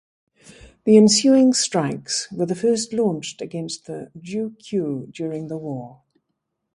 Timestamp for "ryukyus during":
4.17-5.47